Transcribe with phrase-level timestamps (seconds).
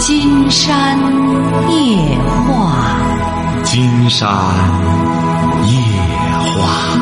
[0.00, 0.96] 金山
[1.68, 4.28] 夜话，金山
[5.66, 5.72] 夜
[6.54, 6.98] 话。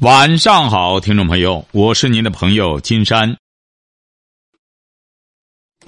[0.00, 3.36] 晚上好，听众朋友，我是您的朋友金山。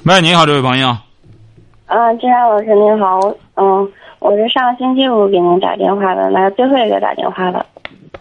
[0.05, 0.97] 喂，你好，这位朋友。
[1.87, 3.19] 啊，金山老师您好，
[3.57, 7.67] 嗯，我是上星期五给您打电话的，那最后一个打电话的。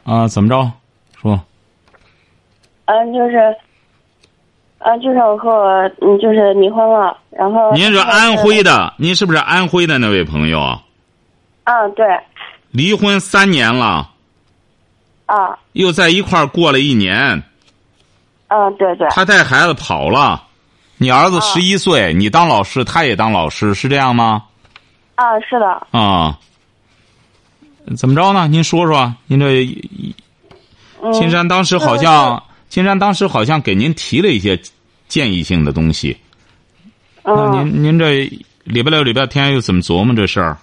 [0.03, 0.71] 啊，怎么着？
[1.21, 1.39] 说。
[2.85, 3.55] 嗯，就是，
[4.81, 5.67] 嗯，就是我和我，
[5.99, 7.73] 嗯，就是离婚了，然后。
[7.73, 10.59] 您是安徽的，您是不是安徽的那位朋友？
[11.65, 12.05] 啊，对。
[12.71, 14.09] 离婚三年了。
[15.25, 15.57] 啊。
[15.73, 17.43] 又在一块儿过了一年。
[18.47, 19.05] 嗯，对对。
[19.09, 20.41] 他带孩子跑了，
[20.97, 24.43] 你儿子十一岁，你当老师，他也当老师，是这样吗？
[25.15, 25.87] 啊，是的。
[25.91, 26.39] 啊。
[27.97, 28.47] 怎么着呢？
[28.47, 29.65] 您说说，您这，
[31.11, 32.41] 青山当时好像。
[32.69, 34.57] 金山当时好像给您提了一些
[35.07, 36.15] 建议性的东西，
[37.23, 38.29] 那您您这
[38.63, 40.55] 礼拜六礼拜天又怎么琢磨这事儿？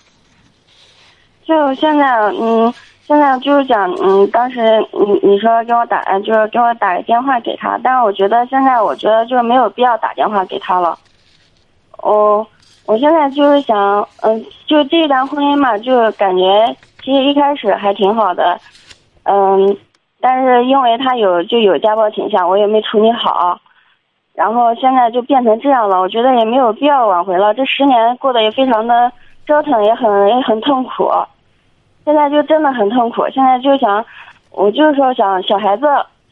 [1.44, 2.06] 就现在，
[2.40, 2.72] 嗯，
[3.06, 4.60] 现在就是讲，嗯，当时
[4.92, 10.96] 你你说给我打，就是给我打个电话给他，但是我觉得现在我觉得就是没有必要打电话给他了。
[11.98, 12.46] 哦
[12.84, 18.60] 我现在就是想，嗯，就这段婚姻嘛，就感觉其实一开始还挺好的，
[19.24, 19.76] 嗯。
[20.27, 23.60] 但是因为他有就有家暴倾向，我也没处理好，
[24.34, 26.00] 然后现在就变成这样了。
[26.00, 27.55] 我觉得也没有必要挽回了。
[27.55, 29.12] 这十年过得也非常的
[29.47, 31.08] 折腾，也很也很痛苦。
[32.04, 33.24] 现在就真的很痛苦。
[33.32, 34.04] 现在就想，
[34.50, 35.86] 我就是说想小孩子。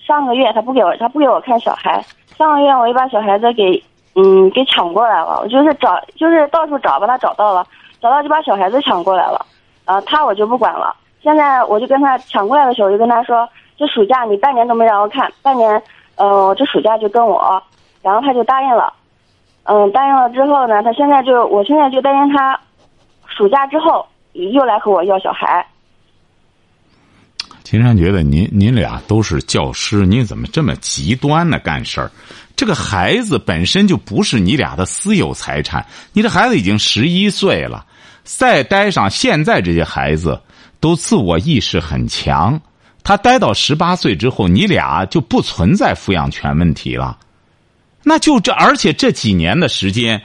[0.05, 2.05] 上个月他不给我，他不给我看小孩。
[2.37, 3.81] 上个月我又把小孩子给
[4.17, 5.39] 嗯给抢过来了。
[5.41, 7.65] 我就是找，就是到处找，把他找到了，
[8.00, 9.47] 找到就把小孩子抢过来了。
[9.84, 10.92] 啊，他我就不管了。
[11.22, 13.48] 现在我就跟他抢过来的时候，我就跟他说。
[13.77, 15.83] 这暑假你半年都没让我看，半年，
[16.17, 17.62] 呃，这暑假就跟我，
[18.03, 18.92] 然后他就答应了，
[19.64, 22.58] 嗯，答应了之后呢，他现在就，我现在就担心他，
[23.27, 25.66] 暑假之后又来和我要小孩。
[27.65, 31.59] 金山觉得您您俩都是教师，您怎么这么极端呢？
[31.59, 32.10] 干事儿，
[32.54, 37.84] 这个孩子本身就不是你俩的私有财产，你的孩子已经十一岁了，
[38.22, 40.41] 再待上，现在这些孩子
[40.78, 42.60] 都自我意识很强。
[43.04, 47.19] 他待到十八岁之后，你俩就不存在抚养权问题了。
[48.03, 50.22] 那就这，而且这几年的时间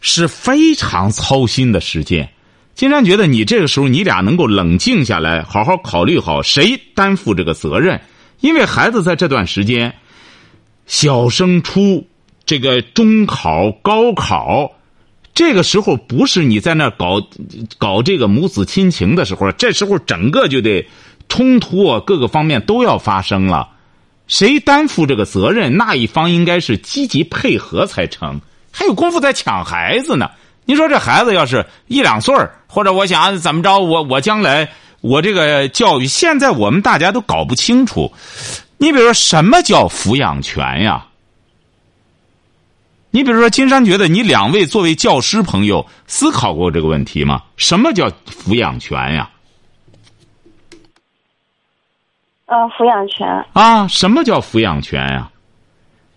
[0.00, 2.28] 是非常操心的时间。
[2.74, 8.00] 金山觉得你这个时候，你俩能够冷静下来，好好考虑好谁担负这个责任。
[8.40, 9.94] 因为孩子在这段时间，
[10.86, 12.06] 小升初、
[12.44, 14.72] 这个中考、高考，
[15.32, 17.24] 这个时候不是你在那搞
[17.78, 20.84] 搞这个母子亲情的时候，这时候整个就得。
[21.28, 23.68] 冲突啊，各个方面都要发生了，
[24.26, 25.76] 谁担负这个责任？
[25.76, 28.40] 那一方应该是积极配合才成。
[28.72, 30.30] 还有功夫在抢孩子呢？
[30.64, 32.34] 你说这孩子要是一两岁
[32.66, 33.78] 或者我想怎么着？
[33.78, 34.68] 我我将来
[35.00, 38.12] 我这个教育，现在我们大家都搞不清楚。
[38.78, 41.06] 你比如说，什么叫抚养权呀？
[43.10, 47.42] 你比如说，金山觉得你两位作为教师朋友思考过这个问题吗？
[47.56, 49.30] 什么叫抚养权呀？
[52.46, 53.88] 呃，抚养权啊？
[53.88, 55.30] 什么叫抚养权呀？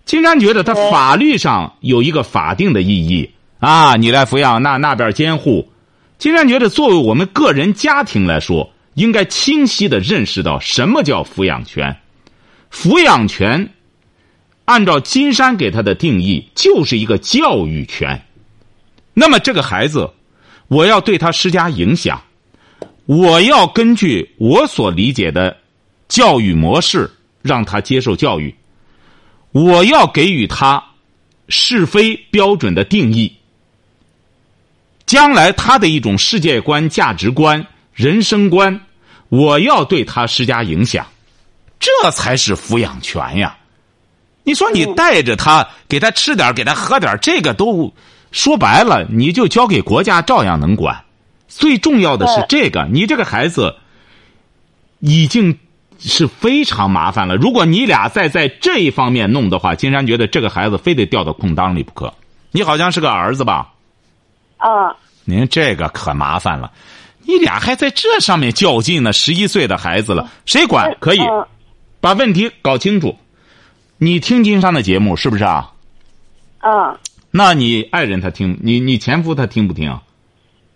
[0.06, 5.72] 金山觉得他法律上有一个法定的意义啊，你来抚养，那那边监护。
[6.20, 11.98] 金山觉得，作为我们个人家庭来说，应该清晰的认识到什么叫抚养权。
[12.72, 13.72] 抚养权，
[14.66, 18.22] 按照金山给他的定义，就是一个教育权。
[19.16, 20.12] 那么这个孩子，
[20.68, 22.22] 我要对他施加影响，
[23.08, 25.58] 我要根据我所理解的。
[26.10, 27.10] 教育模式
[27.44, 28.54] 让他接受教育，
[29.52, 30.84] 我要给予他
[31.48, 33.32] 是非标准的定义。
[35.06, 38.82] 将来他的一种世界观、价值观、人生观，
[39.30, 41.06] 我要对他施加影响，
[41.80, 43.56] 这才是抚养权呀！
[44.44, 47.94] 你说你带着他，给他吃点，给他喝点，这个都
[48.32, 51.06] 说白了，你就交给国家，照样能管。
[51.48, 53.76] 最重要的是这个，你这个孩子
[55.00, 55.60] 已经。
[56.00, 57.36] 是非常麻烦了。
[57.36, 62.14] 如果你俩再在这一方面弄的话，金山觉得这个孩子非得掉到空当里不可。
[62.52, 63.70] 你好像是个儿子吧？
[64.58, 64.96] 啊。
[65.26, 66.72] 您这个可麻烦了，
[67.24, 69.14] 你俩还在这上面较劲呢。
[69.14, 70.98] 十一岁的孩子了，谁管？
[71.00, 71.20] 可以
[72.02, 73.16] 把问题搞清楚。
[73.98, 75.72] 你听金山的节目是不是啊？
[76.62, 76.98] 嗯。
[77.30, 80.00] 那你爱人他听，你你前夫他听不听？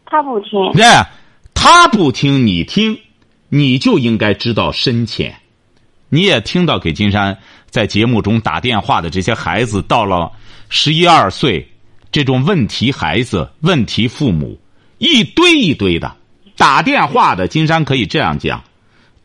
[0.05, 0.71] 他不听。
[0.73, 0.83] 对，
[1.55, 2.99] 他不听，你听。
[3.55, 5.35] 你就应该知道深浅，
[6.09, 7.37] 你也听到给金山
[7.69, 10.31] 在节目中打电话的这些孩子，到了
[10.69, 11.69] 十一二岁，
[12.11, 14.59] 这种问题孩子、问题父母，
[14.97, 16.15] 一堆一堆的
[16.57, 18.63] 打电话的，金山可以这样讲，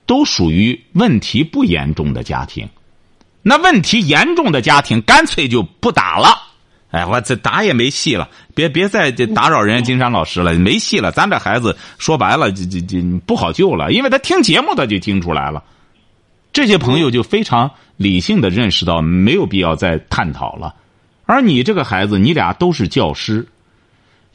[0.04, 2.68] 都属于问题不严重的家庭。
[3.40, 6.47] 那问题严重的家庭，干脆就不打了。
[6.90, 11.12] 哎，我这打也没戏了，别别再打扰人家金山老师了，没戏了。
[11.12, 15.62] 咱这孩子说白了，这这这不好救了，因为他听节目他就听出来了。
[16.50, 20.74] 这些朋友就非常理性的认识到没有必要再探讨了。
[21.26, 23.46] 而你这个孩子，你俩都是教师，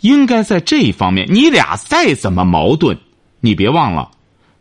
[0.02, 2.96] 应该在这一方面，你俩再怎么矛盾，
[3.40, 4.12] 你别忘了，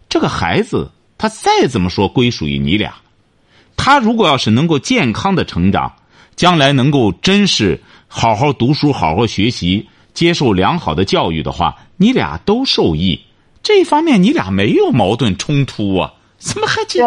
[0.08, 2.94] 这个孩子他再怎么说归属于你俩。
[3.76, 5.92] 他如果要是能够健康的成长，
[6.42, 13.16] 将来能够真是好好读书、好好学习、接受良好的教育的话，你俩都受益。
[13.62, 16.12] 这方面你俩没有矛盾冲突啊？
[16.38, 17.00] 怎么还对？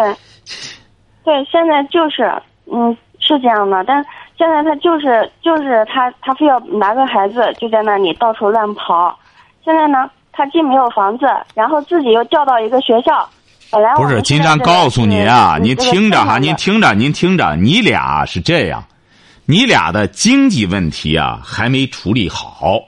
[1.25, 2.31] 对，现在就是
[2.71, 4.01] 嗯是这样的，但
[4.37, 9.19] 现在他就是就是他他非要拿个孩子就在那里到处乱跑。
[9.65, 13.29] 现在呢，他既没有房子，然后自己又调到一个学校。
[13.97, 18.81] 不是金山告诉您啊，您听着哈，您听着，您听着，你俩是这样，
[19.45, 22.79] 你俩的经济问题啊还没处理好，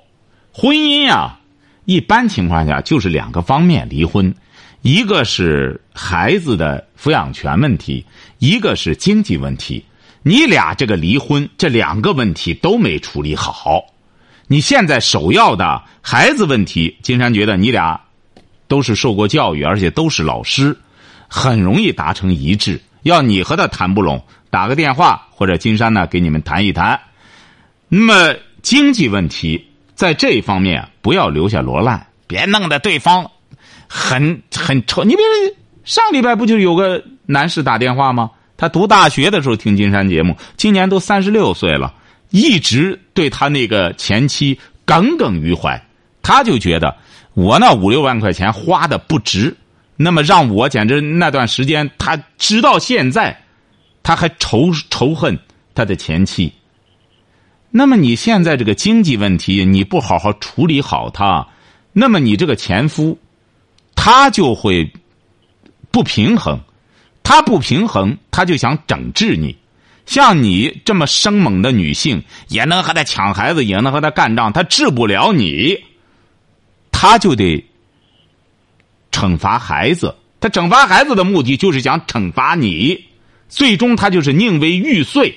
[0.51, 1.39] 婚姻啊，
[1.86, 4.33] 一般情况下就是两个方面离婚，
[4.81, 8.06] 一个是孩子的抚养权问题，
[8.39, 9.86] 一个是经济问题。
[10.24, 13.86] 你俩这个离婚，这两个问题都没处理好。
[14.48, 18.01] 你现在首要的孩子问题，金山觉得你俩。
[18.69, 20.77] 都是受过教育，而且都是老师，
[21.30, 22.81] 很容易达成一致。
[23.04, 26.99] 要你和他谈不拢，打个电话或者金山呢给你们谈一谈。
[27.89, 33.29] 那么经济问题在这一方面不要留下罗烂，别弄得对方
[33.88, 35.03] 很很愁。
[35.03, 38.31] 你比如上礼拜不就有个男士打电话吗？
[38.57, 41.94] 他读大学的时候听金山节目，今年都三十六岁了，
[42.31, 45.81] 一直对他那个前妻耿耿于怀，
[46.21, 46.95] 他就觉得。
[47.33, 49.55] 我那五六万块钱花的不值，
[49.95, 53.39] 那么让我简直那段时间，他直到现在，
[54.07, 55.38] 他还仇仇恨
[55.75, 56.54] 他的前妻。
[57.69, 61.45] 那么你现在这个经济问题，你不好好处理好他，
[61.92, 63.19] 那么你这个前夫，
[63.95, 64.94] 他就会
[65.92, 66.62] 不平衡，
[67.21, 69.57] 他不平衡，他就想整治你。
[70.06, 75.83] 像你这么生猛的女性，也能和他抢孩子，也能和他干仗，他治不了你。
[76.94, 77.62] 他就得
[79.12, 83.04] 惩罚孩子，他惩罚孩子的目的就是想惩罚你，
[83.49, 85.33] 最终他就是宁为玉碎。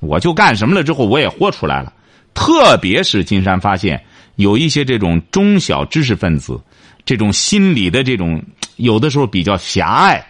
[0.00, 1.92] 我就干什么了之后，我也豁出来了。
[2.34, 4.02] 特别是金山发现
[4.36, 6.60] 有一些这种中小知识分子，
[7.04, 8.42] 这种心理的这种
[8.76, 10.26] 有的时候比较狭隘。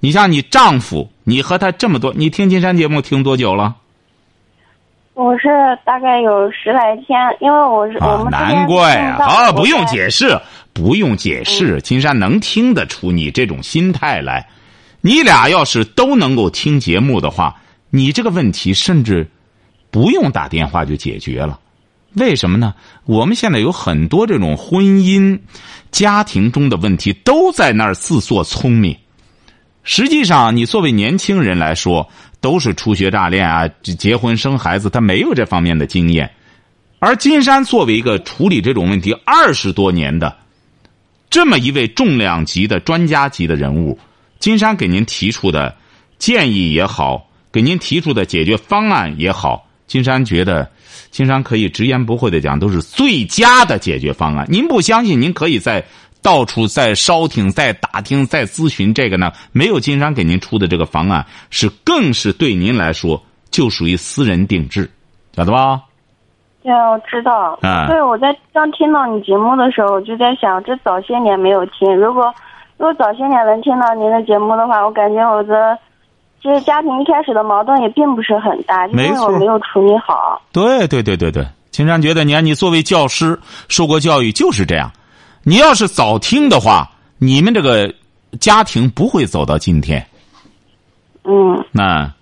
[0.00, 3.76] 你像你丈夫，你和他这么多，你听金山节目听多久了？
[5.14, 5.48] 我是
[5.84, 9.22] 大概有十来天，因为我是我们难怪啊！
[9.22, 10.40] 啊，不用解释，
[10.72, 14.48] 不用解释，金山能听得出你这种心态来。
[15.02, 17.60] 你俩要是都能够听节目的话，
[17.90, 19.28] 你这个问题甚至
[19.90, 21.60] 不用打电话就解决了。
[22.14, 22.74] 为什么呢？
[23.04, 25.38] 我们现在有很多这种婚姻、
[25.90, 28.96] 家庭中的问题都在那儿自作聪明。
[29.82, 32.08] 实际上，你作为年轻人来说。
[32.42, 36.28] 都是初学乍练啊，结婚生孩子，他没有这方面的经验。
[36.98, 40.36] 而金山作为一个处理这种问题二十多年的
[41.30, 43.96] 这么一位重量级的专家级的人物，
[44.42, 45.72] 金山给您提出的
[46.18, 50.68] 建议也好，给您提出的解决方案也好，金山觉得，
[51.12, 54.44] 金山可以直言不讳的讲，都是最佳的解决方案。
[54.50, 55.84] 您不相信，您可以在。
[56.24, 63.20] 到处在烧听、在打听、在咨询，这个呢，没有金山给您出的这个方案，是更是对您来说
[63.50, 64.88] 就属于私人定制，
[65.34, 65.80] 晓得吧？
[66.62, 67.58] 对，我知道。
[67.62, 67.88] 嗯。
[67.88, 72.32] 对，我在刚听到你节目的时候，我就在想，这早些年没有听，如果
[72.78, 75.78] 如果早些年能听到您的节目的话，我感觉我的
[76.42, 80.42] 其实家庭一开始的矛盾也并不是很大，因为我没有处理好。
[80.50, 83.38] 对对对对对，青山觉得，你看你作为教师，
[83.68, 84.90] 受过教育就是这样。
[85.44, 87.94] 你要是早听的话，你们这个
[88.40, 90.04] 家庭不会走到今天。
[91.24, 91.64] 嗯。
[91.70, 92.12] 那，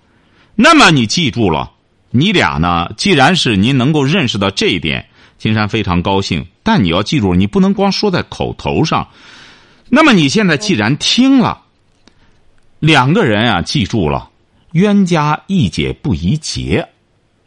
[0.54, 1.70] 那么你记住了，
[2.10, 2.88] 你俩呢？
[2.96, 5.06] 既然是您能够认识到这一点，
[5.38, 6.46] 青山非常高兴。
[6.62, 9.08] 但你要记住，你不能光说在口头上。
[9.90, 11.62] 那么你现在既然听了，
[12.78, 14.30] 两个人啊，记住了，
[14.72, 16.88] 冤家宜解不宜结，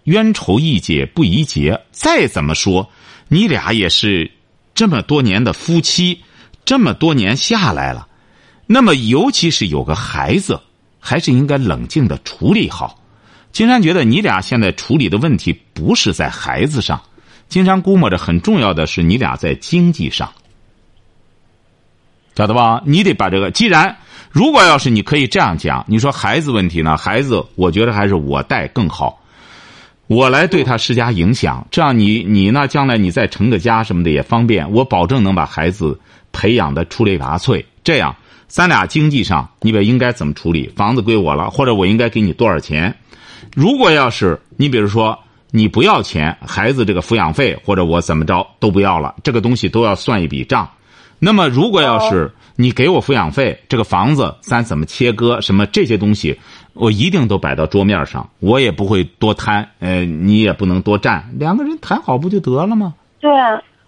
[0.03, 1.81] 冤仇宜解不宜结。
[1.91, 2.89] 再怎么说，
[3.29, 4.29] 你俩也是。
[4.75, 6.23] 这么多年的夫妻，
[6.65, 8.07] 这么多年下来了，
[8.65, 10.59] 那么尤其是有个孩子，
[10.99, 12.99] 还是应该冷静的处理好。
[13.51, 16.99] 金山觉得你俩现在处理的问题不是在孩子上，
[17.47, 20.33] 金山估摸着很重要的是你俩在经济上，
[22.35, 22.81] 晓得吧？
[22.85, 23.95] 你得把这个，既然
[24.31, 26.97] 如果要是你可以这样讲，你说孩子问题呢？
[26.97, 29.21] 孩子，我觉得还是我带更好，
[30.07, 35.99] 我来对他施加影响，这样你你呢，将来你再成个家什么的也方便，我保证能把孩子
[36.31, 37.63] 培养的出类拔萃。
[37.83, 38.15] 这样，
[38.47, 40.67] 咱俩经济上，你别应该怎么处理？
[40.75, 42.95] 房子归我了，或者我应该给你多少钱？
[43.55, 45.19] 如果要是你比如说
[45.51, 50.67] 你不要钱，孩子这个抚养费或者我怎么着都不要了，这个东西都要算一笔账。
[51.23, 55.39] 那么如果要是你给我抚养费，这个房子咱怎么切割？
[55.39, 56.37] 什么这些东西，
[56.73, 62.93] 我一定都摆到桌面上，我也不会多贪，呃，你也不能多占，两个人谈好不就得了吗？
[63.21, 63.31] 对，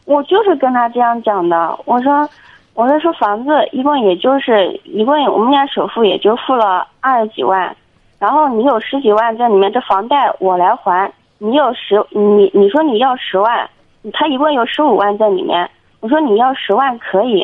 [0.05, 1.77] 我就是跟他这样讲的。
[1.83, 2.27] 我说，
[2.73, 7.75] 我说说房子一共也就是一共我们家首付也就付了二十几万。
[8.17, 11.11] 然后你有十几万在里面，这房贷我来还。
[11.37, 13.69] 你有十，你你说你要十万，
[14.13, 15.69] 他一共有十五万在里面。
[15.99, 17.43] 我说你要十万可以，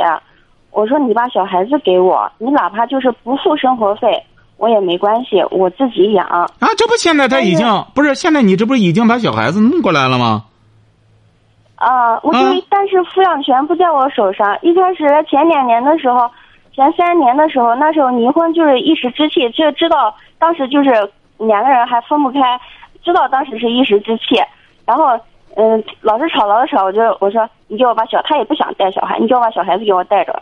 [0.72, 4.24] 我说你把小孩子给我，你哪怕就是不付生活费，
[4.58, 6.26] 我也没关系，我自己养。
[6.28, 10.46] 啊，这不现在他已经不是现在你这不是已经把小孩子弄过来了吗？
[11.76, 14.56] 啊，我说但是抚养权不在我手上。
[14.62, 16.30] 一开始前两年的时候，
[16.76, 20.14] 前三年的时候，那时候离婚就是一时之气，就知道。
[20.38, 20.90] 当时就是
[21.38, 22.40] 两个人还分不开，
[23.04, 24.36] 知道当时是一时之气，
[24.86, 25.20] 然后
[25.56, 30.42] 嗯，老是吵，老是吵，我就我说你给我把小，他也不想带小孩，你给我把小孩子给我带着。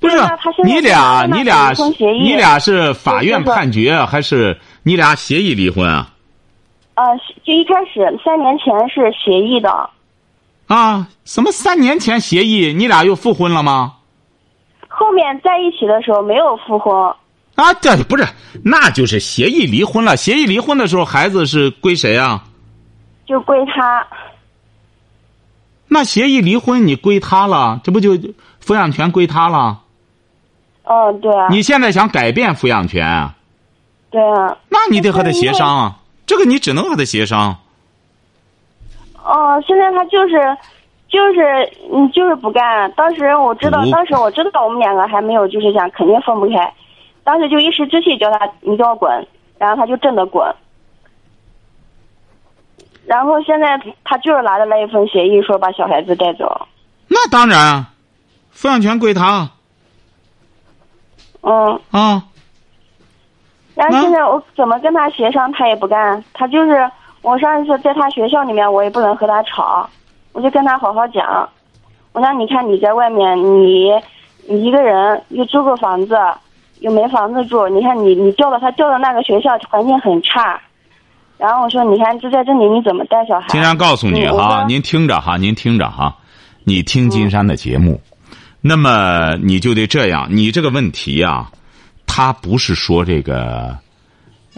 [0.00, 0.16] 不是，
[0.64, 6.08] 你俩你俩你俩是法院判决还是你俩协议离婚啊？
[6.94, 7.04] 啊，
[7.44, 9.70] 就一开始三年前是协议的。
[10.66, 11.06] 啊？
[11.24, 12.72] 什么三年前协议？
[12.72, 13.94] 你俩又复婚了吗？
[14.88, 16.94] 后面在一起的时候没有复婚。
[17.54, 18.26] 啊，这不是，
[18.64, 20.16] 那就是协议离婚了。
[20.16, 22.42] 协议离婚的时候，孩子是归谁啊？
[23.26, 24.06] 就归他。
[25.88, 28.14] 那协议离婚，你归他了，这不就
[28.64, 29.80] 抚养权归他了？
[30.84, 31.48] 哦，对啊。
[31.50, 33.34] 你现在想改变抚养权啊？
[34.10, 34.56] 对啊。
[34.68, 37.56] 那你得和他协商啊，这个你只能和他协商。
[39.22, 40.56] 哦，现在他就是，
[41.08, 42.90] 就是你就是不干。
[42.92, 46.72] 当时我知道，当时我知道我们两个还没有，就是想肯定分不开。
[47.22, 49.08] 当时就一时之气叫他你给我滚，
[49.58, 50.42] 然后他就真的滚。
[53.06, 56.66] 然后现在他就是拿着那一份协议说把小孩子带走。
[57.08, 57.86] 那当然，
[58.54, 59.50] 抚养权归他。
[61.42, 61.80] 嗯。
[61.90, 62.24] 啊。
[63.74, 66.22] 然后现在我怎么跟他协商，他也不干。
[66.32, 66.90] 他就是
[67.22, 69.88] 我上一次在他学校里面，我也不能和他吵，
[70.32, 71.48] 我就跟他好好讲。
[72.12, 73.90] 我说你看你在外面，你
[74.46, 76.16] 你一个人又租个房子。
[76.80, 80.60] 又没房子住，你看你你调到他调到那个学校环境很差，
[81.42, 83.48] 然后我说你看就在这里你怎么带小孩？
[83.48, 86.16] 金山告诉你哈，您听着哈，您听着哈，
[86.62, 88.00] 你听金山的节目，
[88.60, 91.50] 那么你就得这样，你这个问题呀，
[92.06, 93.76] 他不是说这个，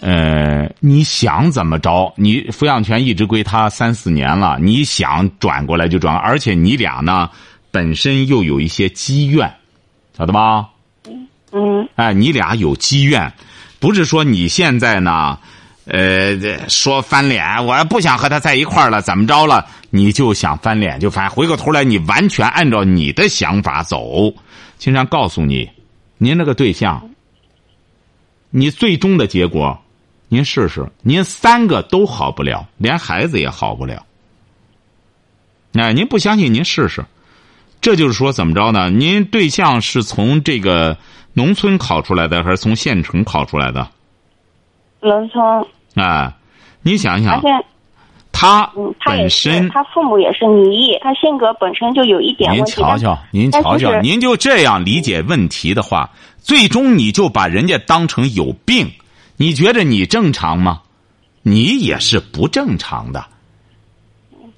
[0.02, 2.12] 呃，你想怎么着？
[2.16, 7.30] 你抚养权一直归他三四年了，你想转过来就转，而且你俩呢
[7.70, 9.50] 本身又有一些积怨，
[10.14, 10.68] 晓得吧？
[11.50, 13.32] 嗯，哎，你俩有积怨，
[13.80, 15.38] 不是说你现在呢，
[15.86, 19.66] 呃，说翻脸，我不想和他在一块儿了，怎么着了？
[19.90, 24.32] 你就想翻脸就翻，回过头来你完全按照你的想法走。
[24.78, 25.70] 经常告诉你，
[26.18, 27.10] 您那个对象，
[28.50, 29.78] 你最终的结果，
[30.28, 34.04] 您试试，您三个都好不了，连孩子也好不了。
[35.74, 37.04] 哎，您不相信，您试试。
[37.80, 38.90] 这就是说，怎么着呢？
[38.90, 40.96] 您对象是从这个。
[41.36, 43.90] 农村考出来的还是从县城考出来的？
[45.00, 45.42] 农村。
[45.94, 46.34] 啊，
[46.82, 47.40] 你想想，
[48.32, 48.70] 他
[49.04, 52.72] 本身他父母也是离异，他性格本身就有一点问题。
[52.72, 58.90] 您瞧瞧，您瞧瞧，您就这样理解问题的话，最终你就把人家当成有病，
[59.36, 60.80] 你觉得你正常吗？
[61.42, 63.26] 你也是不正常的。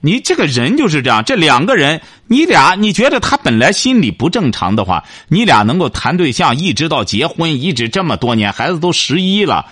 [0.01, 9.67] 你这个人就是这样，这两个人，你俩你觉得他本来心理不正常的话，你俩能够谈对象，一直到结婚，一直这么多年，孩子都十一了，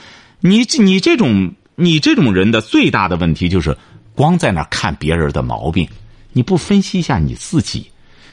[0.46, 3.74] 你你这种你这种人的最大的问题就是
[4.14, 5.88] 光在那看别人的毛病，
[6.34, 7.90] 你不分析一下你自己，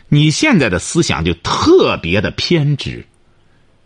[0.10, 3.06] 你现在的思想就特别的偏执。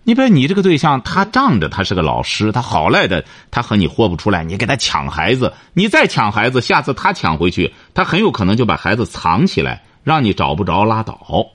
[0.01, 11.46] 你比如你这个对象，他仗着他是个老师，他好赖的，他和你豁不出来，你给他抢孩子，你再抢孩子，下次他抢回去，他很有可能就把孩子藏起来，让你找不着拉倒。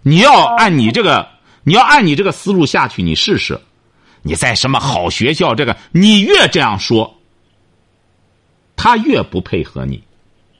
[0.00, 1.28] 你要按你这个，
[1.62, 3.60] 你要按你这个思路下去，你试试，
[4.26, 7.16] 你在什么好学校，这个你越这样说，
[8.74, 10.02] 他越不配合你。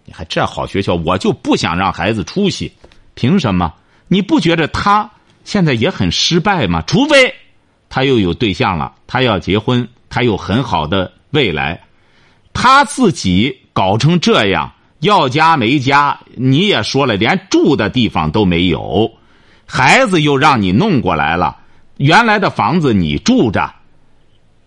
[0.05, 2.73] 你还这好学校，我就不想让孩子出息，
[3.15, 3.75] 凭什么？
[4.07, 5.11] 你不觉得他
[5.43, 6.81] 现在也很失败吗？
[6.87, 7.35] 除非
[7.89, 11.83] 他又有对象了，他要结婚，他有很好的未来，
[12.53, 19.11] 他自己搞成这样，要家没家，你也说了，连住的地方都没有，
[19.67, 21.57] 孩子又让你弄过来了，
[21.97, 23.73] 原来的房子你住着。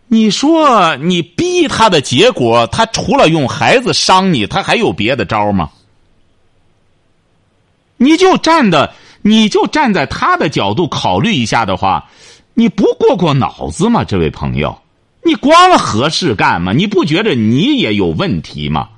[0.07, 5.69] 你说你逼他的结果，他除了用孩子伤你，他还有别的招吗？
[7.97, 12.09] 你就站的，你就站在他的角度考虑一下的话，
[12.55, 14.03] 你不过过脑子吗？
[14.03, 14.81] 这位朋友，
[15.23, 16.73] 你光合适干嘛？
[16.73, 18.89] 你不觉得你也有问题吗？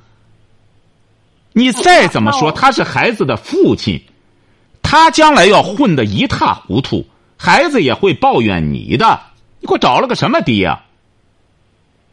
[1.52, 4.02] 你再怎么说，他是孩子的父亲，
[4.82, 7.06] 他将来要混得一塌糊涂，
[7.44, 9.20] 孩子也会抱怨你的。
[9.62, 10.84] 你给我找了个什么爹啊？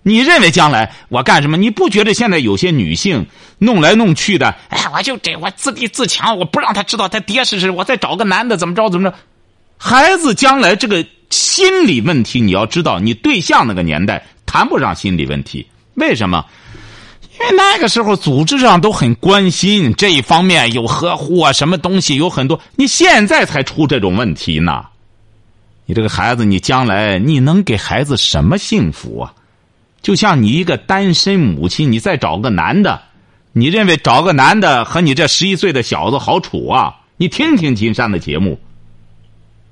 [0.03, 1.59] 你认为将来我干什么？
[1.59, 3.27] 你不觉得现在有些女性
[3.59, 4.55] 弄来弄去的？
[4.71, 9.17] 哎，我就这我自立自强，我不让他知道他爹是谁，我再找个男的怎么着怎么着？
[9.77, 15.67] 孩子将来这个心理问题，你要知道，你对象那个年代谈不上心理问题，
[15.97, 16.43] 为什么？
[17.39, 22.59] 因为那个时候组织上都很关心这一方面，有呵护啊，什么东西有很多。
[22.77, 24.87] 你现在才出这种问题呢？
[25.89, 29.33] 你这个孩子，你将来你能给孩子什么幸福啊？
[30.03, 33.01] 就像你一个单身母亲，你再找个男的，
[33.53, 36.95] 你认为找个男的和你这十一岁的小子好处啊？
[37.17, 38.61] 你听听金山的节目，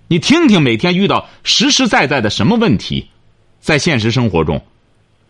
[0.09, 3.11] 你听听每天遇到实实在在的什么问题，
[3.61, 4.65] 在现实生活中，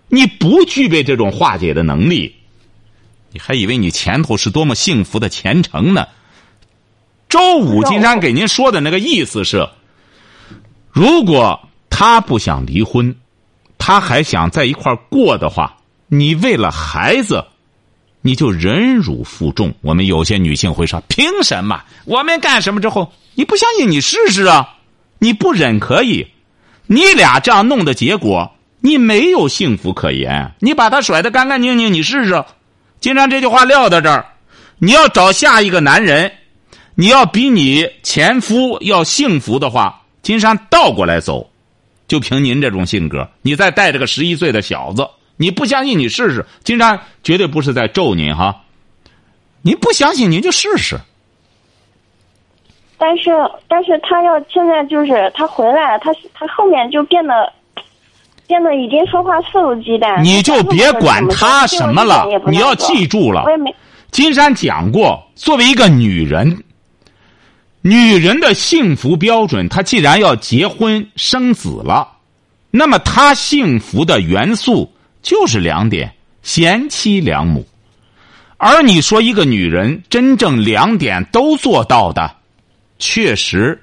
[0.06, 2.32] 你不具备这种化解的能力，
[3.32, 6.06] 你还以为你前头是多么幸福的前程呢？
[7.28, 9.68] 周五金山给您说的那个意思是，
[10.96, 11.60] 如果
[11.90, 13.14] 他不想离婚。
[13.78, 15.76] 他还想在一块过的话，
[16.08, 17.44] 你为了孩子，
[18.22, 19.72] 你就忍辱负重。
[19.82, 21.84] 我们有些女性会说：“凭什么？
[22.06, 23.90] 我们干什么之后，你不相信？
[23.90, 24.76] 你试试啊！
[25.18, 26.26] 你不忍可以，
[26.86, 30.54] 你俩这样弄的结果，你没有幸福可言。
[30.60, 32.42] 你把他甩得干干净净，你试试。
[32.99, 34.26] 金山这句话撂到这儿，
[34.78, 36.32] 你要找下一个男人，
[36.94, 41.49] 你要比你前夫要幸福的话，金山倒过来走。”
[42.08, 46.45] 就凭您这种性格，你再带着个十一岁的小子，你不相信你试试。
[46.62, 48.62] 金山绝对不是在咒您哈，
[49.62, 50.97] 您不相信您就试试。
[52.97, 53.30] 但是，
[53.67, 57.52] 但是他要现在就是他回来了，他他后面就变得
[58.47, 60.23] 变得已经说话肆无忌惮。
[60.23, 63.43] 你就别管他什么了，你要记住了。
[63.45, 63.75] 我也没。
[64.12, 66.62] 金山讲过，作为一个女人。
[67.86, 72.08] 女人的幸福标准，她既然要结婚生子了，
[72.72, 77.64] 那么她幸福的元素就是两点：贤妻良母。
[78.56, 82.28] 而你说一个女人真正两点都做到的，
[82.99, 83.80] 确实，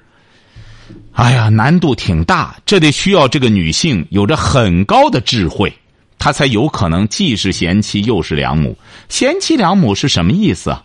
[1.12, 2.54] 哎呀，难度挺大。
[2.66, 5.72] 这得需要这个女性有着很高的智慧，
[6.18, 8.76] 她才有可能既是贤妻又是良母。
[9.08, 10.83] 贤妻良母是什么意思啊？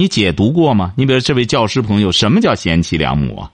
[0.00, 0.94] 你解读过吗？
[0.96, 3.50] 你比如这位教师朋友，什么叫贤妻良母啊？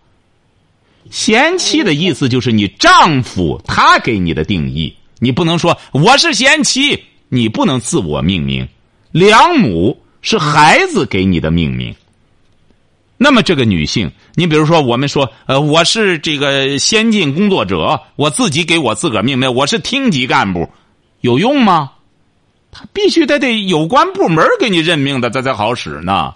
[1.11, 8.69] 贤妻的意思就是你丈夫他给你的定义，你不能说我是贤妻，你不能自我命名。
[9.11, 11.93] 良母是孩子给你的命名。
[13.17, 20.71] 那么这个女性，你比如说我们说，呃，我是这个先进工作者，我自己给我自个儿命名，我是厅级干部，
[21.23, 21.91] 有用吗？
[22.93, 26.35] 必须得得有关部门给你任命的，这才好使呢。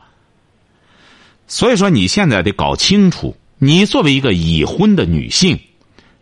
[1.47, 5.59] 所以说，你现在得搞清楚，你作为一个已婚的女性，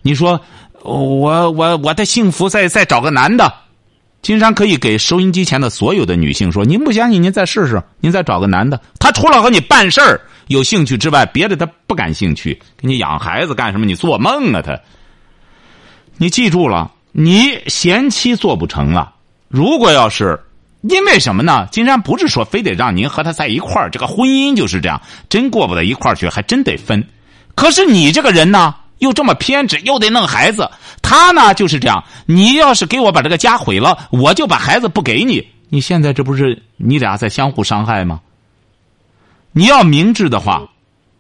[0.02, 0.40] 你说
[0.82, 3.52] 我我我的幸福再再找个男的，
[4.22, 13.84] 金山可以给收音机前的所有的女性说：您不相信，您再试试，您再找个男的，他除了和你办事儿有兴趣之外，别的他不感兴趣，给你养孩子干什么？
[13.84, 14.62] 你做梦啊！
[14.62, 14.80] 他，
[16.16, 19.14] 你记住了，你贤妻做不成了。
[19.48, 20.38] 如果要是
[20.82, 21.66] 因为什么呢？
[21.72, 27.04] 金山不是说非得让您和他在一块儿，这个婚姻就是这样，真过不到一块儿去，还真得分。
[27.54, 30.70] 可是你这个人呢，又这么偏执，又得弄孩子，
[31.02, 32.04] 他呢就是这样。
[32.26, 35.44] 你要是给我把这个家毁了，我就把孩子不给你。
[35.68, 38.20] 你现在这不是你俩在相互伤害吗？
[39.52, 40.62] 你要明智的话，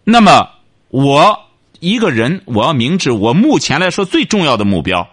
[0.04, 0.48] 那么
[0.90, 1.36] 我
[1.80, 3.10] 一个人，我要明智。
[3.10, 5.08] 我目前来说最重要的目标。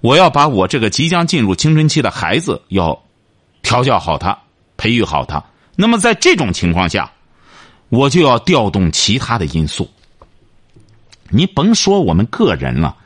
[0.00, 3.00] 我要把我这个即将进入青春期的孩子要
[3.62, 4.38] 调教好他，
[4.76, 5.42] 培育好他。
[5.76, 7.10] 那么在这种情况下，
[7.88, 9.90] 我就要调动其他的因素。
[11.28, 12.96] 你甭说我们个人了，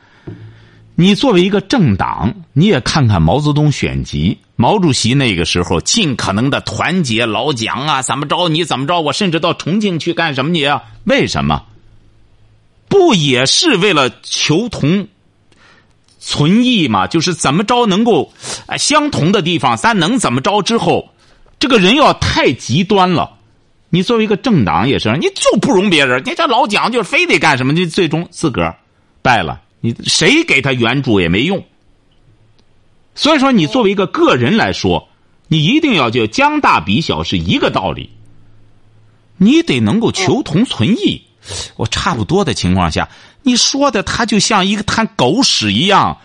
[0.95, 10.81] 你作为一个政党，你也看看毛泽东选集，毛主席那个时候尽可能的团结老蒋啊，怎么着你怎么着，我甚至到重庆去干什么你啊？
[11.03, 11.63] 为什么？
[12.87, 15.07] 不也是为了求同
[16.27, 17.05] 存异嘛？
[17.05, 18.33] 就是怎么着能够
[18.77, 21.09] 相同的地方，咱能怎么着之后，
[21.59, 23.37] 这个人要太极端了。
[23.91, 26.23] 你作为一个政党也是，你就不容别人。
[26.25, 27.73] 你这老蒋就非得干什么？
[27.73, 28.75] 你最终自个儿
[29.21, 31.63] 败了，你谁给他援助也没用。
[33.13, 35.07] 所以说，你作为一个个人来说，
[35.47, 38.09] 你一定要就将大比小是一个道理。
[39.37, 41.21] 你得能够求同存异。
[41.75, 43.07] 我差不多的情况下，
[43.45, 46.17] 你说的他就像一个滩狗屎一样，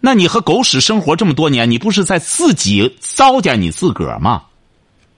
[0.00, 4.42] 那你和狗屎生活这么多年，你不是在自己糟践你自个儿吗？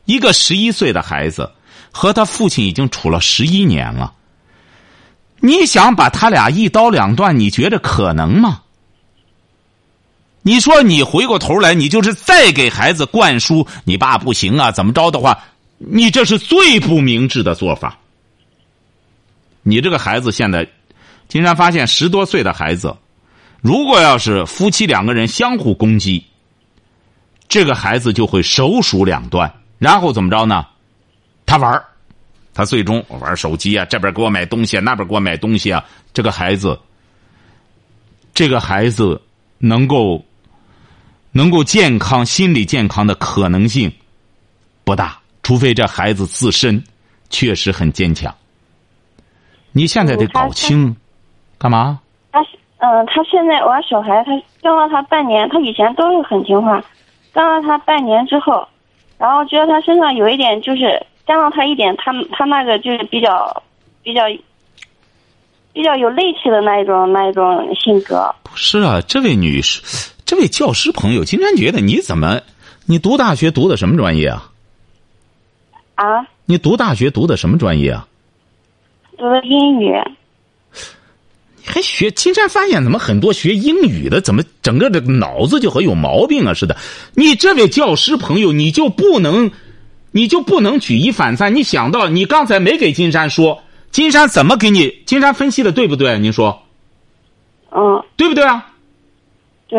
[0.05, 1.51] 一个十一岁的孩子
[1.91, 4.13] 和他父亲已经处了十一年了，
[5.41, 8.61] 你想把他俩一刀两断，你觉得可能吗？
[10.43, 15.39] 你说你回过头来，你就是再给孩子灌输你爸不行啊，怎么着的话，
[15.79, 17.99] 你这是最不明智的做法。
[19.63, 20.67] 你这个孩子现在，
[21.29, 22.97] 金山发现十多岁的孩子，
[23.61, 26.25] 如果要是夫妻两个人相互攻击，
[27.49, 30.67] 这个孩子就会手鼠两端，然后怎么着呢？
[31.47, 31.83] 他玩
[32.53, 35.85] 他最终玩手机啊，这边给我买东西，啊那边给我买东西啊。
[36.13, 36.79] 这个孩子，
[38.35, 39.23] 这个孩子
[39.59, 40.25] 能够。
[41.31, 43.93] 能够健康、心理健康的可能性
[44.83, 46.83] 不大，除非这孩子自身
[47.29, 48.35] 确实很坚强。
[49.71, 50.97] 你现在得搞清，
[51.59, 52.01] 干嘛？
[52.31, 52.41] 他
[52.79, 54.31] 嗯，他现在我小孩，他
[54.63, 56.81] 教了他半年，他以前都是很听话，
[57.35, 58.67] 教了他半年之后，
[59.19, 63.63] 然后觉得他身上有一点，就是加上他一点，他他那个就是比较
[64.05, 64.23] 比较
[65.73, 68.33] 比较有戾气的那一种那一种性格。
[68.45, 70.13] 不是啊，这位女士。
[70.25, 72.41] 这位教师朋友，今天觉得你怎么？
[72.87, 74.51] 你读大学读的什么专业啊？
[75.97, 76.27] 啊？
[76.45, 78.07] 你读大学读的什么专业啊？
[79.17, 79.93] 读的英语。
[81.69, 82.11] 你还学？
[82.13, 86.77] 金山发现怎么很多学英语的，怎么整个这个脑子就和有毛病啊似的？
[87.15, 89.51] 你这位教师朋友，你就不能，
[90.11, 91.55] 你就不能举一反三？
[91.55, 95.03] 你想到你刚才没给金山说，金山怎么给你？
[95.05, 96.19] 金山分析的对不对？
[96.19, 96.63] 您说？
[97.71, 98.03] 嗯。
[98.17, 98.67] 对不对啊？
[99.69, 99.79] 对。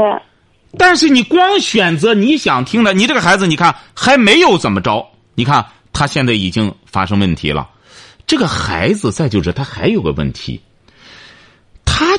[0.78, 5.08] 但是你光选择你想听的，你这个孩子，你看还没有怎么着？
[5.34, 7.68] 你看他现在已经发生问题了。
[8.28, 10.69] 这个孩子再就是他还有个问题，他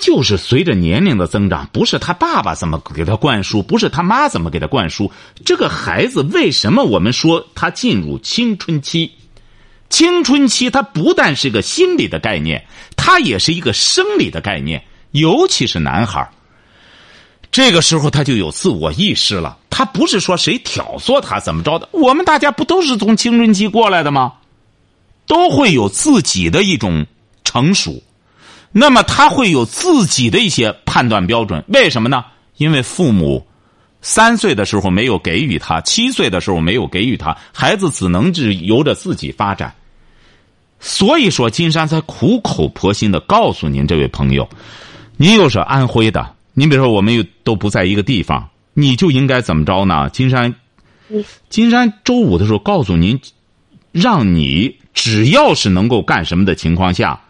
[0.00, 5.12] 就是随着年龄的增长，不是他爸爸怎么给他灌输，不是他妈怎么给他灌输。
[5.44, 9.12] 这个孩子为什么我们说他进入青春期？
[9.88, 12.64] 青春期他不但是个心理的概念，
[12.96, 16.28] 他也是一个生理的概念，尤其是男孩
[17.52, 24.34] 这个时候他就有自我意识了，他不是说谁挑唆他怎么着的，我们大家不都是从青春期过来的吗？
[25.26, 27.06] 都会有自己的一种
[27.44, 28.02] 成熟，
[28.72, 31.64] 那么他会有自己的一些判断标准。
[31.68, 32.24] 为什么呢？
[32.56, 33.46] 因为父母
[34.02, 39.74] 三岁的时候没有给予他，七岁的时候没有给予他，孩子只能是由着自己发展。
[40.78, 44.48] 所以说，金山才苦口婆心的告诉您，这位朋友，
[45.16, 46.34] 您又是安徽的。
[46.54, 50.08] 您比如说，我们又都不在一个地方，你就应该怎么着呢？
[50.10, 50.54] 金山，
[51.48, 53.20] 金山周五的时候告诉您，
[53.92, 57.20] 让你只要是能够干什么的情况下，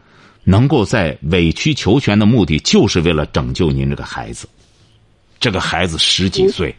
[0.45, 4.49] 能够在委曲求全的目的，就是为了拯救您这个孩子。
[5.39, 6.75] 这个孩子十几岁，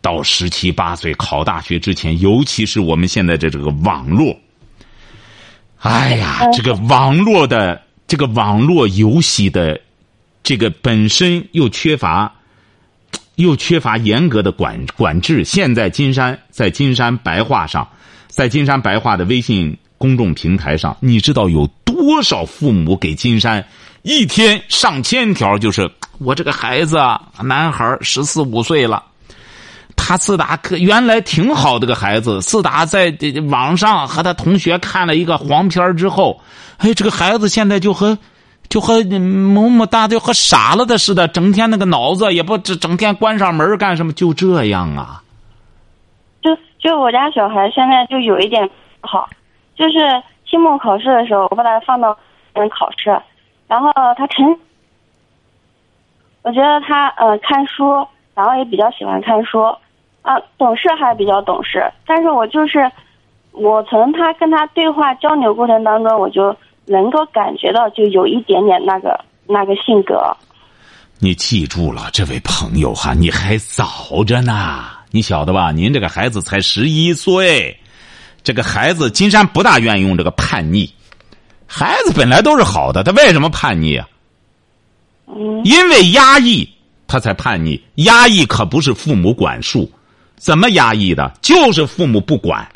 [0.00, 4.36] 到十七八岁考大学之前，尤其是我们现在的这个网络，
[5.78, 9.80] 哎呀，这个网络的这个网络游戏的。
[10.44, 12.34] 这个本身又缺乏，
[13.36, 15.44] 又缺乏严格的管管制。
[15.44, 17.88] 现在金山在金山白话上，
[18.26, 23.64] 在金山白话的微信公众平台上，你知道有多少父母给金山
[24.02, 25.56] 一天上千条？
[25.56, 25.88] 就是
[26.18, 29.00] 我这个孩子啊，男孩十四五岁了，
[29.94, 33.14] 他自打可原来挺好的个孩子，自打在
[33.48, 36.40] 网上和他同学看了一个黄片之后，
[36.78, 38.18] 哎，这个孩子现在就和。
[38.68, 44.14] 就和么么哒，就和傻了的似的，整天那个脑子也不整，整天关上门干什么？
[44.14, 45.22] 就这样啊。
[46.40, 46.48] 就
[46.80, 48.66] 就我家小孩现在就有一点
[49.02, 49.28] 不好，
[49.82, 52.16] 就是期末考试的时候，我把他放到
[52.52, 53.20] 嗯考试，
[53.66, 54.56] 然后他成，
[56.42, 59.60] 我觉得他呃看书，然后也比较喜欢看书，
[60.22, 62.90] 啊懂事还比较懂事，但是我就是
[63.50, 66.56] 我从他跟他对话交流过程当中，我就。
[66.84, 70.36] 能够感觉到，就有一点点那个那个性格。
[71.20, 74.82] 你记住了，这位朋友哈，你还早着呢。
[75.12, 75.70] 你晓得吧？
[75.70, 77.78] 您这个孩子才十一岁，
[78.44, 80.92] 这个孩子金山不大愿意用这个叛逆。
[81.66, 84.06] 孩子本来都是好的，他为什么叛逆啊？
[85.64, 86.68] 因为压抑，
[87.06, 87.82] 他才叛逆。
[87.94, 89.90] 压抑可不是父母管束，
[90.36, 91.32] 怎么压抑的？
[91.40, 92.70] 就是父母不管，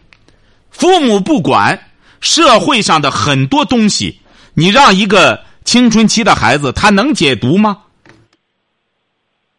[0.71, 1.79] 父母不管，
[2.21, 4.19] 社会上的很多东西，
[4.55, 7.79] 你让一个青春期的孩子，他能解读吗？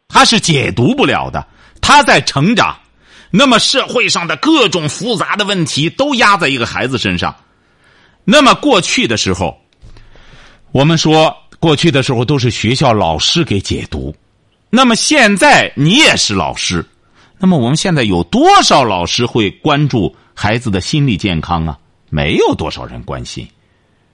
[0.07, 1.45] 他是解读不了的。
[1.79, 2.75] 他在成长，
[3.31, 7.35] 那么社会上的各种复杂的问题都压在一个孩子身上。
[8.23, 9.57] 那么过去的时候，
[10.71, 11.35] 我们说。
[11.59, 14.15] 过去的时候都是学校老师给解读，
[14.69, 16.85] 那么现在你也是老师，
[17.39, 21.75] 那么我们现在有多少老师会关注孩子的心理健康啊？
[22.11, 23.47] 没有多少人关心，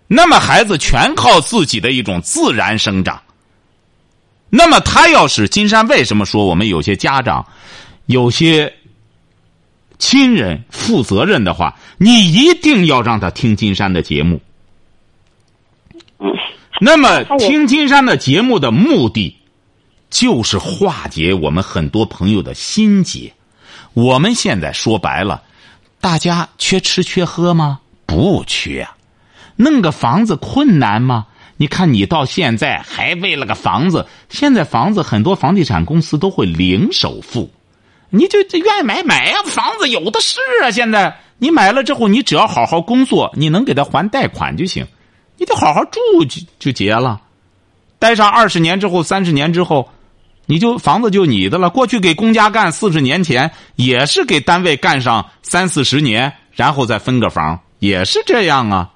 [0.08, 3.22] 那么孩子全靠自己的一种自然生长。
[4.50, 7.46] 那么他要是金山，为什么说我们有些家长、
[8.06, 8.74] 有些
[10.04, 14.42] 亲人负责任的话，你一定要让他听金山的节目。
[16.82, 19.38] 那么，听金山的节目的目的，
[20.10, 23.32] 就是化解我们很多朋友的心结。
[23.94, 25.42] 我们现在说白了，
[26.02, 27.80] 大家缺吃缺喝吗？
[28.06, 28.86] 不缺。
[29.56, 31.28] 弄个房子困难吗？
[31.56, 37.50] 你看，你到现在还为了个房子，现在房子很多房地产公司都会零首付，
[38.16, 40.70] 你就愿意买买呀，房子有的是啊。
[40.70, 44.86] 现在你买了之后，你只要好好工作，你能给他还贷款就行。
[45.36, 47.20] 你得好好住就就结了，
[47.98, 49.90] 待上二十年之后、三十年之后，
[50.46, 51.72] 你就房子就你的了。
[51.72, 58.92] 过去给公家干四十年前也是给单位干上三四十年，然后再分个房，也是这样啊。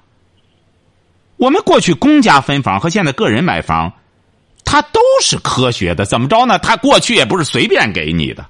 [1.38, 3.92] 我们过去公家分房和现在个人买房，
[4.64, 6.04] 它都是科学的。
[6.04, 6.56] 怎么着呢？
[6.60, 8.46] 他过去也不是随便给你的。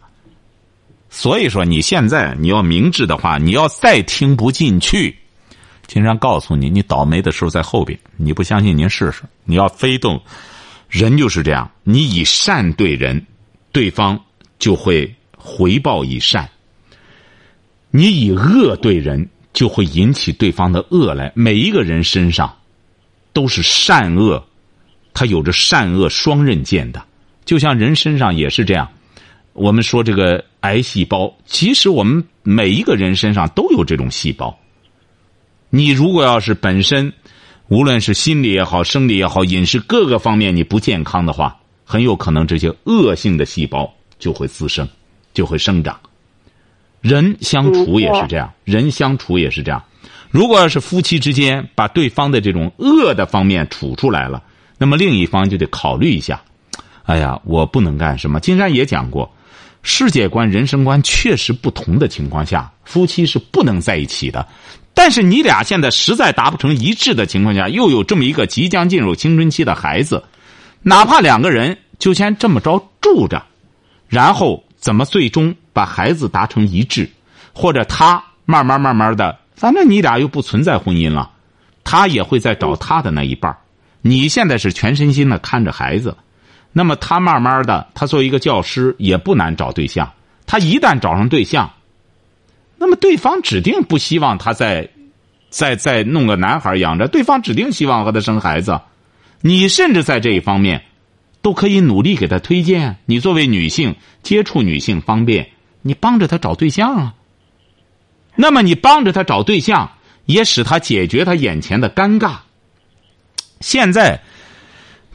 [1.11, 5.16] 所以说，你现在你要明智的话，你要再听不进去。
[5.87, 7.99] 经常告诉你，你倒霉的时候在后边。
[8.16, 9.23] 你不相信，您试试。
[9.44, 10.21] 你要非动，
[10.88, 11.71] 人就是这样。
[11.83, 13.25] 你以善对人，
[13.73, 14.23] 对方
[14.59, 16.44] 就会回报以善；
[17.90, 21.33] 你以恶对人，就会引起对方的恶来。
[21.35, 22.55] 每一个人身上
[23.33, 24.47] 都是善恶，
[25.14, 27.03] 他有着善恶双刃剑的。
[27.47, 28.87] 就像人身上也是这样。
[29.55, 34.59] 我们说这个癌细胞，其实我们每一个人身上都有这种细胞。
[35.71, 37.12] 你如果要是本身，
[37.68, 44.88] 无论是心理也好、生理也好、饮食各个方面你不健康的话，很有可能这些恶性的细胞就会滋生，
[45.35, 45.99] 就会生长。
[47.01, 49.83] 人相处也是这样，人相处也是这样。
[50.31, 54.42] 如果要是夫妻之间把对方的这种恶的方面处出来了，
[54.77, 56.42] 那么另一方就得考虑一下。
[57.05, 58.40] 哎呀，我不能干什么？
[58.40, 59.31] 金山也讲过，
[59.90, 64.46] 世界观、人生观确实不同的情况下，夫妻是不能在一起的。
[64.92, 70.22] 但是你俩现在实在达不成一致的情况下，又有这么一个即将进入青春期的孩子，
[70.83, 73.42] 哪怕两个人就先这么着住着，
[74.09, 77.09] 然后怎么最终把孩子达成一致，
[77.55, 81.31] 或者他慢慢慢慢的，反正你俩又不存在婚姻了，
[81.83, 83.57] 他也会在找他的那一半
[84.03, 86.14] 你现在是全身心的看着孩子，
[86.72, 90.12] 那么他慢慢的，他作为一个教师也不难找对象，
[90.46, 91.70] 他一旦找上对象。
[92.76, 94.88] 那么对方指定不希望他再，
[95.50, 98.81] 再再弄个男孩养着，对方指定希望和他生孩子，
[99.40, 100.85] 你甚至在这一方面，
[101.42, 102.96] 都可以努力给他推荐。
[103.07, 105.48] 你作为女性接触女性方便，
[105.83, 107.14] 你帮着他找对象啊。
[108.37, 109.90] 那么你帮着他找对象，
[110.26, 112.37] 也使他解决他眼前的尴尬。
[113.61, 114.22] 现在，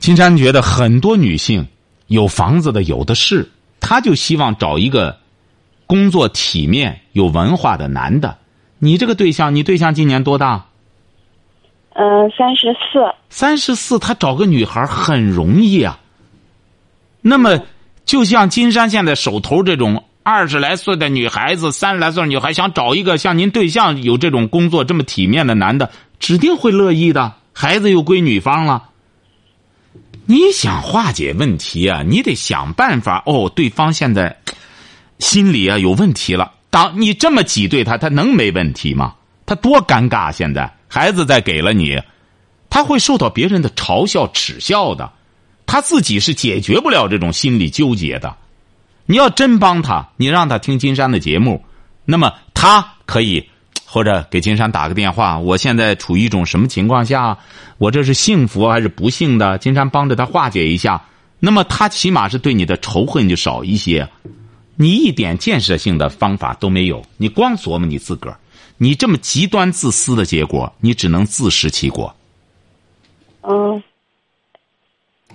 [0.03, 1.65] 金山觉得很多女性
[2.07, 5.17] 有房子的有的是，她就希望找一个。
[5.85, 8.37] 工作体面、有文化的男的，
[8.79, 10.65] 你这个对象，你对象今年多大？
[11.93, 13.13] 嗯，三十四。
[13.29, 15.99] 三十四，他找个女孩很容易啊。
[17.21, 17.59] 那么，
[18.05, 27.33] 就像金山现在手头这种二十来岁的女孩子、三十来岁的女孩，想找一个像您对象有这种工作这么体面的男的，指定会乐意的。
[27.53, 28.89] 孩子又归女方了。
[30.25, 32.03] 你想化解问题啊？
[32.07, 33.51] 你得想办法哦。
[33.53, 34.37] 对方现在。
[35.19, 36.51] 心里啊有问题了。
[36.69, 39.13] 当你这么挤兑他，他能没问题吗？
[39.45, 40.33] 他多尴尬！
[40.33, 42.01] 现在孩子再给了你，
[42.69, 45.09] 他会受到别人的嘲笑、耻笑的。
[45.65, 48.35] 他自己是解决不了这种心理纠结的。
[49.05, 51.63] 你要真帮他，你让他听金山的节目，
[52.03, 53.49] 那么他可以
[53.93, 55.37] 或者给金山打个电话。
[55.37, 57.37] 我现在处于一种什么情况下？
[57.77, 59.59] 我这是幸福还是不幸的？
[59.59, 60.99] 金山帮着他化解一下，
[61.39, 64.09] 那么他起码是对你的仇恨就少一些。
[64.77, 68.37] 你一点建设性的方法都没有，你光琢磨你自个儿，
[68.77, 72.15] 你这么极端自私的结果，你只能自食其果。
[73.43, 73.83] 嗯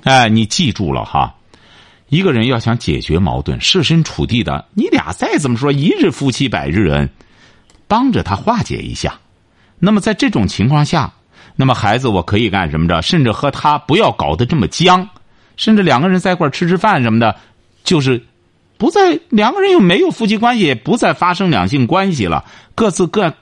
[0.03, 1.33] 哎，你记住了哈，
[2.09, 7.09] 一个人要想解决矛盾，设身处地的，你俩再怎么说一日夫妻百日恩，
[7.89, 9.19] 帮着他化解一下。
[9.81, 11.13] 那么在这种情况下，
[11.57, 13.03] 那么孩子我可以干什么着？
[13.03, 15.09] 甚至和他不要搞得这么僵，
[15.57, 17.35] 甚至两个人在一块吃吃饭什么的，
[17.83, 18.25] 就是
[18.77, 23.35] 不再两个人又没有夫妻关系，也不再发生两性关系了，各自各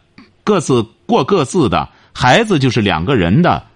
[0.45, 3.67] 各自过各自的，孩子就是两个人的。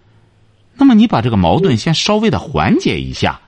[0.74, 3.40] 那么你把这个矛盾先稍微的缓解一下，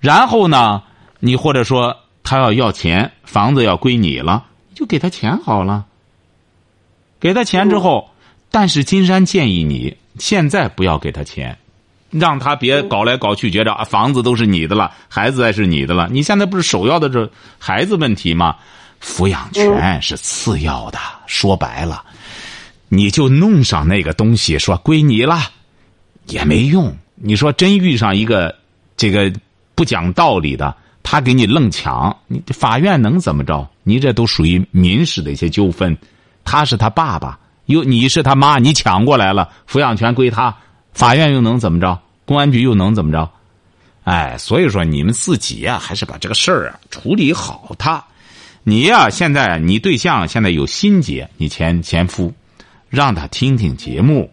[0.00, 0.82] 然后呢，
[1.18, 5.84] 你或者说他要要钱，房子要归你了，就给他钱好了。
[7.24, 8.10] 给他钱之后，
[8.50, 11.56] 但是金山建议你现在不要给他钱，
[12.10, 16.06] 让他别搞来搞去，觉着啊房子都是你的了，孩子才是你的了。
[16.12, 18.56] 你现在不是首要的这孩子问题吗？
[19.02, 20.98] 抚养权是次要的。
[21.26, 22.04] 说白了，
[22.90, 25.50] 你就弄上那个东西，说归你了。
[26.26, 26.94] 也没用。
[27.14, 28.54] 你说真遇上一个
[28.98, 29.32] 这个
[29.74, 33.66] 不讲道理的，他给你愣抢，你法院能怎么着？
[33.82, 35.96] 你这都属于民事的一些纠纷。
[36.44, 40.54] 他是他爸爸，又你是他妈，你抢过来了，抚养权归他，
[40.92, 41.98] 法院又能怎么着？
[42.24, 43.30] 公安局又能怎么着？
[44.04, 47.74] 哎，所以说你们自己呀，还是把这个事儿啊处理好。
[47.78, 48.04] 他，
[48.62, 52.32] 你呀，现在你对象现在有心结，你前前夫，
[52.90, 54.30] 让他听听节目。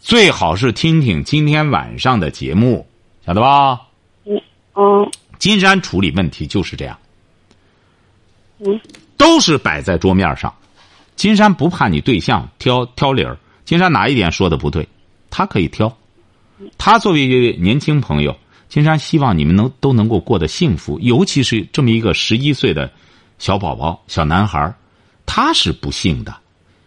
[0.00, 2.86] 最好是听听今天晚上的节目，
[3.24, 3.80] 晓得吧？
[4.26, 4.40] 嗯
[4.74, 6.98] 嗯金山处理问题就是这样，
[8.58, 8.80] 嗯
[9.16, 10.52] 都是摆在桌面上。
[11.16, 14.86] 金山不怕你对象挑挑理儿，金山哪一点说的不对，
[15.30, 15.96] 他可以挑。
[16.78, 18.36] 他作为一位年轻朋友，
[18.68, 22.90] 金山希望你们能都能够过得幸福，尤其是这么一个十一岁的
[23.38, 24.74] 小宝宝、小男孩
[25.26, 26.34] 他是不幸的。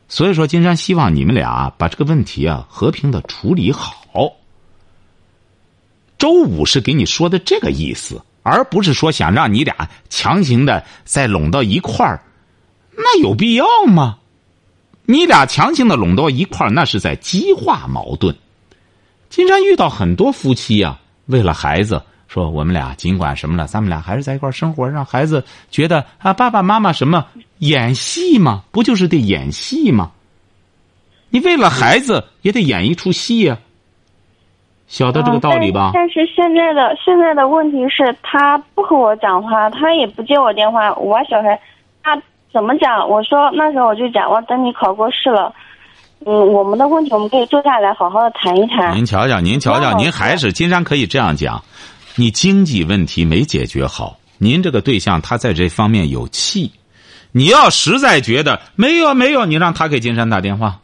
[0.10, 4.32] 所以说，金山希望你们俩把这个问题啊和平的处理好。
[6.18, 12.24] 周五是给你说的这个意思，而不是说想让你俩强行的再拢到一块儿，
[12.98, 14.18] 那有必要吗？
[15.06, 18.36] 你俩强行的拢到一块儿，那是在激化矛盾。
[19.30, 27.26] 金山遇到很多夫妻啊，为了孩子，说我们俩尽管什么了，咱们俩还是在一块儿生活，让孩子觉得啊，爸爸妈妈什么
[27.60, 28.64] 演戏吗？
[28.72, 30.12] 不就是得演戏吗？
[31.30, 33.58] 你为了孩子也得演一出戏呀、
[34.88, 35.92] 晓得这个道理吧？
[35.94, 40.94] 但是现在的现在的问题是他不和我讲话，他也不接我电话。
[40.96, 41.60] 我小孩，
[42.58, 43.08] 怎么讲？
[43.08, 45.54] 我说那时候我就讲，我等你考过试了，
[46.26, 48.98] 嗯，我们的问题我们可以坐下来好好的谈一谈。
[48.98, 51.64] 您瞧瞧，您瞧瞧，您还是金山可以这样讲，
[52.16, 56.72] 你经济问题没解决好，您这个对象他在这方面有气，
[57.32, 60.80] 你要实在觉得没有没有，你让他给金山打电话，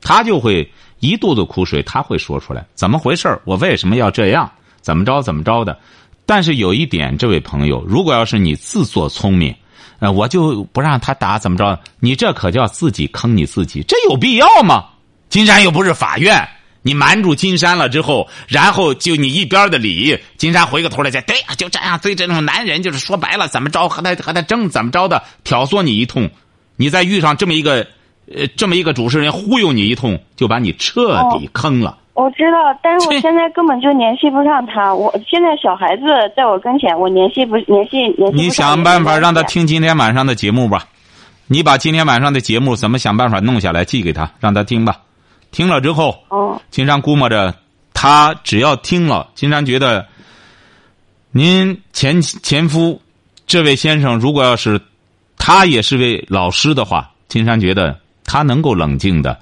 [0.00, 5.78] 他就会一肚子苦水，他会说出来怎么回事我为什么要这样，怎么着怎么着的。
[6.26, 9.54] 但是有一点，这位朋友，如果要是你自作聪明，
[10.02, 11.78] 呃，我就不让他打，怎么着？
[12.00, 14.86] 你这可叫自己坑你自己，这有必要吗？
[15.28, 16.44] 金山又不是法院，
[16.82, 26.28] 你瞒住金山了之后，然后就你一边的理，金山回过头来再对呀，就这样，对这种男人就是说白了，怎么着和他和他争，怎么着的挑唆你一通，
[26.74, 27.86] 你再遇上这么一个，
[28.34, 31.96] 呃，这么一个主持人忽悠你一通，就把你彻底坑了。
[32.14, 34.94] 我知道，但是我现在根本就联系不上他。
[34.94, 36.04] 我现在小孩子
[36.36, 38.36] 在我跟前，我联系不联系联。
[38.36, 39.42] 你想办法让他。
[39.44, 40.84] 听今天晚上的节目吧，
[41.46, 45.00] 你把今天晚上的节目怎么想办法弄下来寄给他，让他听吧。
[45.50, 47.54] 听了之后，哦，金山估摸着，
[47.92, 50.06] 他只要听了，金山觉得，
[51.32, 53.02] 您前前夫
[53.46, 54.80] 这位先生，如果要是
[55.36, 59.38] 他也是位老师的话，金山觉得他能够冷静的，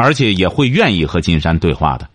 [0.00, 2.08] 而且也会愿意和金山对话的，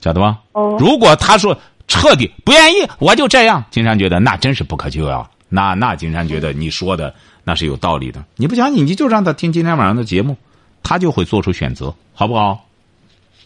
[0.00, 0.38] 晓得吧？
[0.52, 1.56] 哦如果他说
[1.88, 5.28] 彻底不愿意，我就这样，金山觉得那真是不可救药。
[5.48, 7.12] 那那金山觉得你说的
[7.42, 8.22] 那是有道理的。
[8.36, 10.36] 你不相信，你就让他听今天晚上的节目，
[10.82, 12.64] 他就会做出选择，好不好？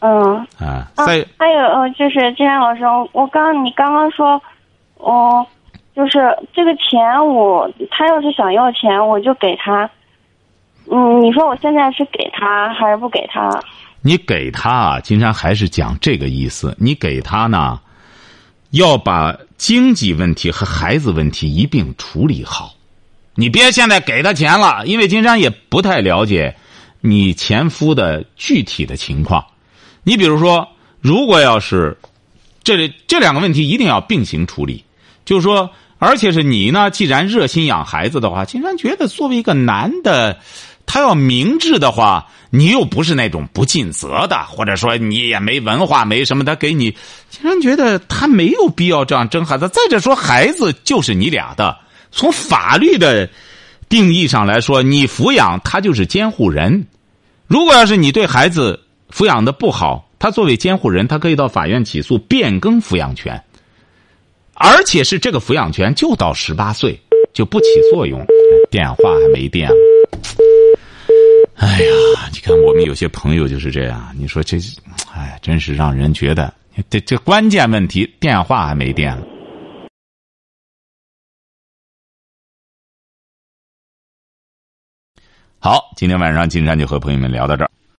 [0.00, 0.36] 嗯。
[0.58, 4.40] 啊，啊再，还有呃，就是金山老师，我刚你刚刚说，
[4.98, 5.46] 哦，
[5.96, 6.18] 就是
[6.52, 9.88] 这个钱我他要是想要钱，我就给他。
[10.90, 13.48] 嗯，你说我现在是给他还是不给他？
[14.02, 16.76] 你给他啊，金山还是讲这个意思。
[16.78, 17.80] 你给他呢，
[18.70, 22.74] 要把经济问题和孩子问题一并处理好。
[23.34, 26.54] 你别现在给他钱了，因为金山也不太了解
[27.00, 29.44] 你前夫的具体的情况。
[30.02, 30.68] 你比如说，
[31.00, 31.96] 如果要是
[32.62, 34.84] 这这两个问题一定要并行处理，
[35.24, 40.38] 就是说，而且是你呢，既然热心养孩子的话，金山觉得作为一个男的，
[40.86, 46.94] 他要明智的话，你又不是那种不尽责的，或者说你也没文化没什么，他给你，
[47.30, 49.68] 竟然觉得他没有必要这样争孩子。
[49.68, 51.76] 再者说，孩子就是你俩的，
[52.12, 53.28] 从法律的
[53.88, 56.86] 定义上来说，你抚养他就是监护人。
[57.46, 58.80] 如果要是你对孩子
[59.12, 63.42] 抚养的不好，他作为监护人，他可以到法院起诉变更抚养权。
[64.54, 66.96] 而且是这个抚养权就到十八岁
[67.32, 68.24] 就不起作用，
[68.70, 69.74] 电话还没电了。
[71.56, 74.58] 哎呀，你看我们有些朋友就是这样，你说这，
[75.12, 76.52] 哎，真是让人觉得
[76.90, 79.26] 这这关键问题电话还没电了。
[85.58, 87.70] 好，今天晚上金山就和朋友们聊到这儿。